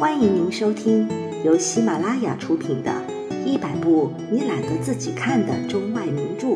[0.00, 1.06] 欢迎您收听
[1.44, 2.90] 由喜马拉雅出品的
[3.44, 6.46] 《一百部你懒得自己看的中外名著》，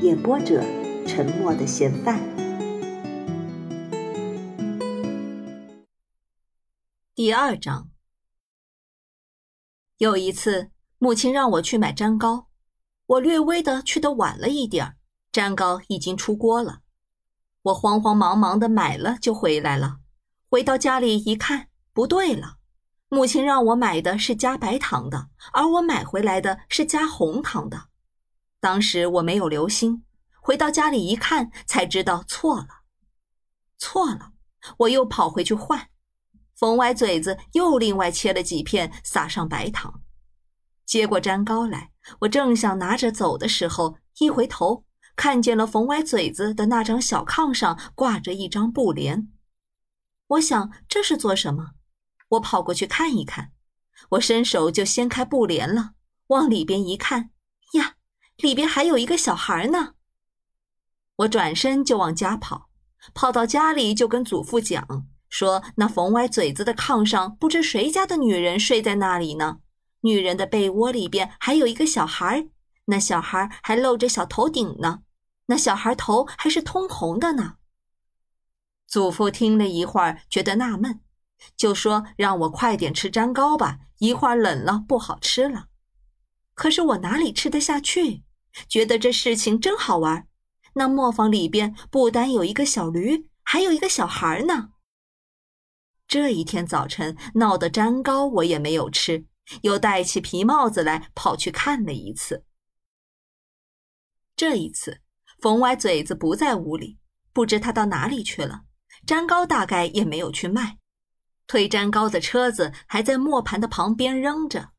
[0.00, 0.62] 演播者：
[1.08, 2.20] 沉默的嫌犯。
[7.16, 7.88] 第二章。
[9.98, 12.46] 有一次，母亲让我去买粘糕，
[13.06, 14.94] 我略微的去的晚了一点儿，
[15.32, 16.82] 粘糕已经出锅了。
[17.62, 19.96] 我慌慌忙忙的买了就回来了，
[20.48, 21.66] 回到家里一看。
[21.96, 22.58] 不对了，
[23.08, 27.88] 母亲让我买的是加白糖的，而我买回来的是加红糖的。
[28.60, 30.04] 当时我没有留心，
[30.42, 32.68] 回到家里一看，才知道错了，
[33.78, 34.32] 错了。
[34.80, 35.88] 我又跑回去换，
[36.54, 40.02] 冯歪嘴子又另外切了几片，撒上白糖，
[40.84, 41.92] 接过粘膏来。
[42.20, 44.84] 我正想拿着走的时候，一回头
[45.16, 49.32] 看见了冯歪嘴子的那张小炕上挂着一张布帘。
[50.26, 51.70] 我想这是做什么？
[52.28, 53.52] 我跑过去看一看，
[54.10, 55.92] 我伸手就掀开布帘了，
[56.28, 57.30] 往里边一看，
[57.74, 57.96] 呀，
[58.38, 59.94] 里边还有一个小孩呢。
[61.16, 62.68] 我转身就往家跑，
[63.14, 69.60] 跑到家里就跟祖父讲说：“那缝歪嘴子的炕上，不知谁家的女人睡在那里呢？
[70.00, 72.48] 女人的被窝里边还有一个小孩，
[72.86, 75.02] 那小孩还露着小头顶呢，
[75.46, 77.54] 那小孩头还是通红的呢。”
[78.86, 81.00] 祖父听了一会儿，觉得纳闷。
[81.56, 85.68] 就说让我快点吃粘糕吧，一会儿冷了不好吃了。
[86.54, 88.24] 可是我哪里吃得下去？
[88.68, 90.26] 觉得这事情真好玩。
[90.74, 94.70] 那磨坊里边不单有一个小驴，还有一个小孩呢。
[96.08, 99.26] 这一天早晨闹的粘糕我也没有吃，
[99.62, 102.44] 又戴起皮帽子来跑去看了一次。
[104.34, 105.00] 这一次，
[105.40, 106.98] 冯歪嘴子不在屋里，
[107.32, 108.62] 不知他到哪里去了。
[109.06, 110.78] 粘糕大概也没有去卖。
[111.46, 114.70] 推粘糕的车子还在磨盘的旁边扔着。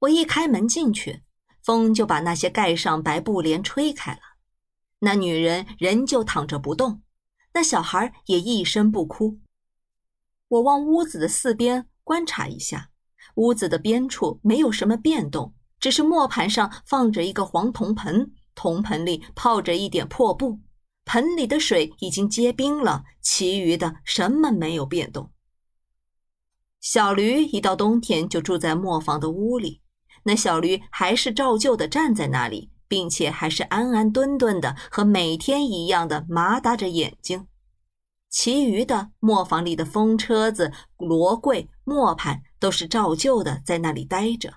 [0.00, 1.22] 我一开门进去，
[1.62, 4.20] 风就把那些盖上白布帘吹开了。
[5.00, 7.02] 那女人仍旧躺着不动，
[7.54, 9.40] 那小孩也一声不哭。
[10.48, 12.90] 我往屋子的四边观察一下，
[13.34, 20.60] 屋子的边处没有什么变动，只是磨盘上放着一个黄铜盆，铜盆里泡着一点破布。
[21.06, 25.30] 盆里的水已经结冰了，其余的什么没有变动。
[26.80, 29.80] 小驴一到冬天就住在磨坊的屋里，
[30.24, 37.46] 那小驴还是照旧的站在那里，并且还是安安顿顿的，和每天一样的麻搭着眼睛。
[38.28, 44.54] 其余的磨坊里的风车子、罗柜、磨盘都是照旧的在那里待着，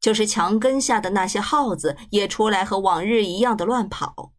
[0.00, 4.32] 就是墙根下的那些耗子也出来和往日一样的乱跑。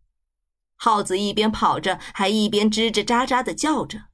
[0.83, 4.05] 耗子一边跑着，还一边吱吱喳喳地叫着。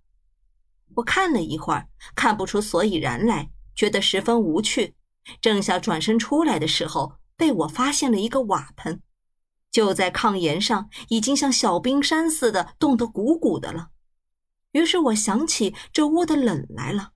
[0.96, 4.94] 我看了一会儿，看不出所以然来，觉得十分无趣。
[5.40, 9.02] 正想转身出来的时候，被我发现了一个瓦盆，
[9.72, 13.92] 就在炕沿上，已经像小冰山似的冻得鼓鼓的了。
[14.74, 17.12] 于是我想起这屋的冷来了，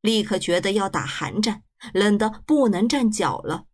[0.00, 3.64] 立刻觉得要打寒战，冷得不能站脚了。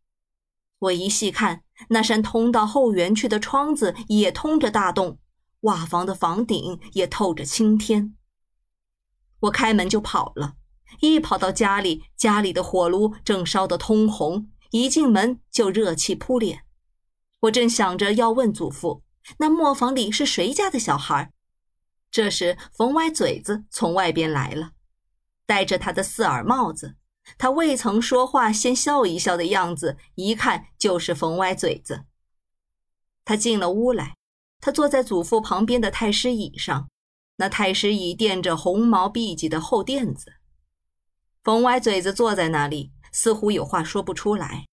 [0.79, 1.65] 我一细看。
[1.91, 5.21] 那扇通到后园去的窗子也通着大洞，
[5.61, 8.17] 瓦房的房顶也透着青天。
[9.43, 10.57] 我开门就跑了，
[11.01, 16.65] 一跑到家里，家里的火炉正烧得通红，一进门就热气扑脸。
[17.43, 19.05] 我正想着要问祖父，
[19.39, 21.33] 那磨坊里是谁家的小孩，
[22.11, 24.73] 这时冯歪嘴子从外边来了，
[25.47, 26.97] 戴着他的四耳帽子。
[27.37, 32.05] 他未曾说话，先笑一笑的样子，一看就是冯歪嘴子。
[33.25, 34.17] 他进了屋来，
[34.61, 36.89] 他坐在祖父旁边的太师椅上，
[37.37, 40.33] 那太师椅垫着红毛碧脊的厚垫子。
[41.45, 44.67] 冯歪嘴子坐在那里，似乎有话说不出来，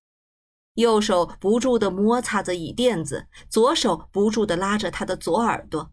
[0.73, 5.91] 右手不住地摩擦着椅垫子，左手不住地拉着他的左耳朵。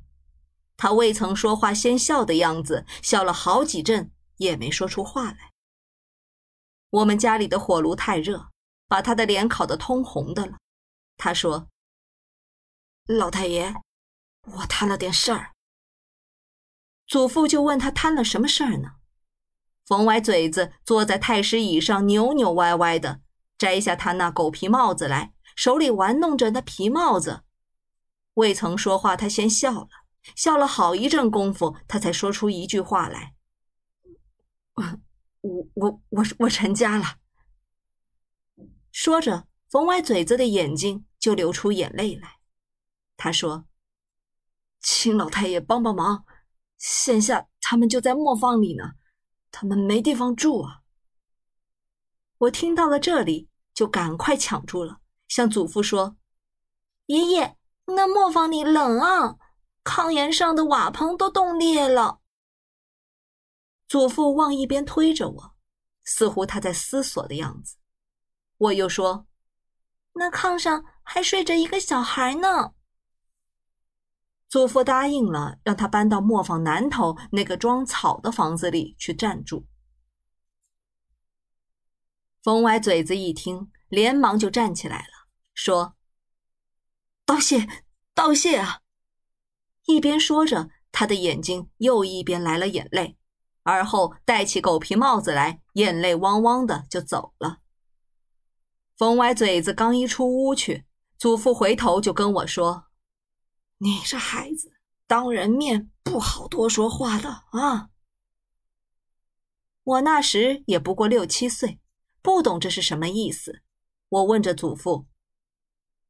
[0.76, 5.51] 他未曾说话，先笑的样子，笑了好几阵，也没说出话来。
[6.92, 8.50] 我们家里的火炉太热，
[8.86, 10.58] 把他的脸烤得通红的了。
[11.16, 11.68] 他说
[13.08, 13.74] ：“老太爷，
[14.42, 15.52] 我摊了点事儿。”
[17.08, 18.96] 祖父就问他摊了什么事儿呢？
[19.86, 23.22] 冯歪嘴子坐在太师椅上，扭扭歪歪的，
[23.56, 27.42] 摘下他那狗皮帽子来，手里玩弄着那皮帽子。
[28.34, 29.88] 未曾说话，他先笑了，
[30.36, 33.34] 笑了好一阵功夫，他才说出一句话来。
[35.42, 37.18] 我我我我成家了。
[38.90, 42.38] 说着，冯歪嘴子的眼睛就流出眼泪来。
[43.16, 43.66] 他说
[44.80, 46.24] ：“请老太爷帮帮忙，
[46.78, 48.92] 现下他们就在磨坊里呢。
[49.50, 50.80] 他们没地方住啊！
[52.38, 56.16] 我听到了这里，就赶快抢住了，向祖父说
[57.06, 59.36] ：“爷爷，那磨坊里冷啊，
[59.84, 62.20] 炕沿上的瓦棚都冻裂了。”
[63.92, 65.54] 祖父往一边推着我，
[66.02, 67.76] 似乎他在思索的样子。
[68.56, 69.26] 我又说
[70.16, 72.72] ：“那炕上还睡着一个小孩呢。”
[74.48, 79.66] 祖父答应了，让他搬到磨坊南头那个装草的房子里去暂住。
[82.42, 85.96] 冯歪嘴子一听，连忙就站起来了，说
[87.26, 87.68] ：“道谢，
[88.14, 88.80] 道谢啊！”
[89.84, 93.18] 一边说着，他的眼睛又一边来了眼泪，
[93.62, 97.58] 而后戴起狗皮帽子来，眼泪汪汪的就走了。
[98.96, 100.84] 冯歪嘴子刚一出屋去，
[101.16, 102.86] 祖父回头就跟我说。
[103.78, 104.74] 你这孩子，
[105.06, 107.90] 当人面不好多说话的啊！
[109.82, 111.80] 我那时也不过六七岁，
[112.20, 113.62] 不懂这是什么意思。
[114.08, 115.06] 我问着祖父：“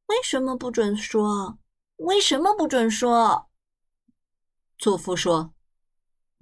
[0.05, 1.57] 为什么不准说？
[1.95, 3.49] 为什么不准说？”
[4.77, 5.55] 祖父说：“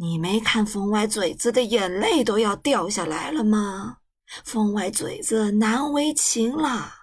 [0.02, 4.00] 你没看风歪嘴子的眼泪都要掉下来了吗？
[4.44, 6.96] 风歪嘴子难为情了。”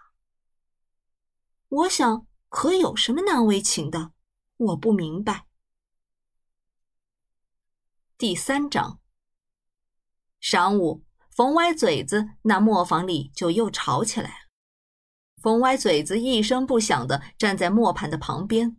[1.71, 4.11] 我想，可有什么难为情的？
[4.57, 5.47] 我不明白。
[8.17, 8.99] 第三章。
[10.43, 14.49] 晌午，冯歪嘴子那磨坊里就又吵起来了。
[15.41, 18.77] 冯歪嘴子一声不响的站在磨盘的旁边，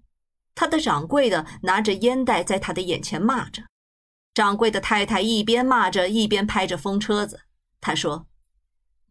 [0.54, 3.69] 他的掌柜的拿着烟袋在他的眼前骂着。
[4.33, 7.41] 掌柜的太太一边骂着，一边拍着风车子。
[7.81, 8.27] 他说：“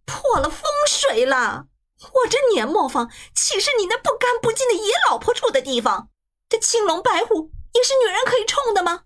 [0.07, 1.67] 破了风水了！
[2.01, 6.11] 我这碾磨坊岂是你那不干不净的野老婆住的地方？”
[6.49, 9.03] 这青龙白虎也是女人可以冲的吗？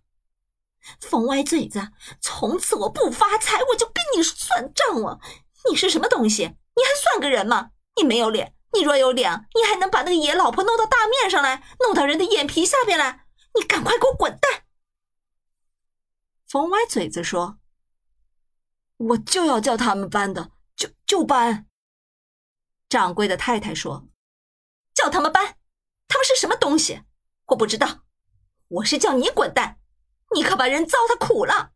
[1.00, 1.88] 冯歪嘴子，
[2.20, 5.18] 从此我不发财，我就跟你算账了。
[5.68, 6.42] 你是什么东西？
[6.44, 7.70] 你还算个人吗？
[7.96, 8.54] 你没有脸！
[8.72, 13.26] 你若有脸，你还能把那个野老婆弄到大面上来，弄到人的眼皮下边来？
[13.54, 14.62] 你赶快给我滚蛋！
[16.52, 17.58] 冯歪嘴子说
[18.98, 21.66] ：“我就要叫他们搬的，就就搬。”
[22.90, 24.06] 掌柜的太太说
[24.92, 25.56] ：“叫他们搬，
[26.06, 27.04] 他们是什么东西？”
[27.48, 28.02] 我不知道，
[28.68, 29.80] 我是叫你滚蛋，
[30.34, 31.72] 你可把人糟蹋苦了。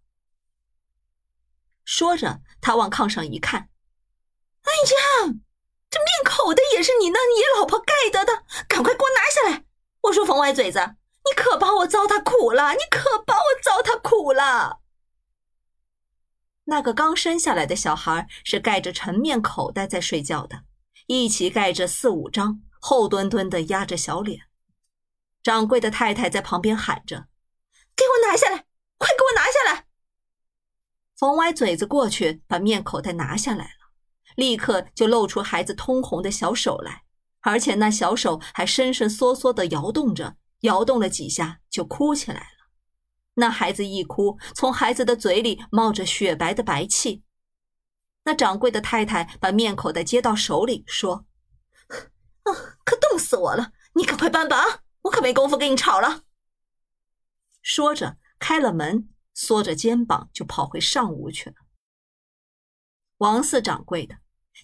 [1.87, 3.71] 说着，他往炕上一看，
[4.61, 5.33] 哎呀，
[5.89, 9.65] 这面口的也是你那野老婆盖得的，赶快给我拿下来！
[10.03, 13.35] 我说冯歪嘴子，你可把我糟蹋苦了，你可把
[13.67, 14.79] 糟蹋苦了。
[16.67, 20.63] 那个刚生下来的小孩是盖着陈面口袋在睡觉的，
[21.09, 24.43] 一起盖着四五张，厚墩墩的压着小脸。
[25.43, 27.27] 掌柜的太太在旁边喊着
[27.97, 28.67] ：“给我拿下来，
[28.99, 29.87] 快给我拿下来！”
[31.19, 33.91] 冯歪嘴子过去把面口袋拿下来了，
[34.37, 37.03] 立刻就露出孩子通红的小手来，
[37.41, 42.56] 而且那小手还伸伸缩缩的摇动着，摇动了几下就哭起来了。
[43.39, 47.23] 那孩子一哭，从孩子的嘴里冒着雪白的白气。
[48.25, 51.27] 那掌柜的太太把面口袋接到手里，说
[52.45, 52.53] ：“啊，
[52.85, 53.73] 可冻死我了！
[53.93, 56.23] 你赶快搬吧！”我可没工夫跟你吵了。
[57.63, 61.57] 说着，开了门，缩着肩膀就跑回上屋去了。
[63.19, 64.17] 王四掌柜的，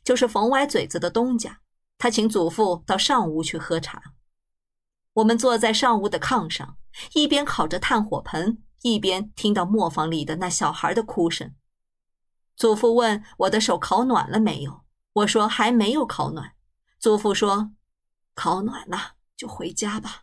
[0.02, 1.60] 就是冯歪嘴子的东家，
[1.98, 4.02] 他请祖父到上屋去喝茶。
[5.14, 6.76] 我们坐在上屋的炕上，
[7.14, 11.54] 一边烤着炭火盆，一边听到磨坊里的那小孩的哭声。
[12.56, 16.52] 祖父问我的手烤暖了没有，我说还没有烤暖。
[16.98, 17.72] 祖父说
[18.34, 20.22] ：“烤暖了就回家吧。”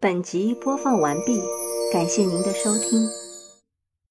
[0.00, 1.40] 本集播放完毕，
[1.92, 3.25] 感谢您的收听。